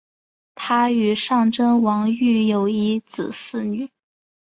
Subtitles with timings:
[0.55, 3.91] 她与尚贞王育有一子四女。